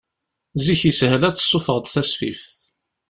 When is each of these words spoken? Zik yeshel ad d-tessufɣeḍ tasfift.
Zik 0.65 0.81
yeshel 0.83 1.21
ad 1.27 1.33
d-tessufɣeḍ 1.35 1.85
tasfift. 1.87 2.57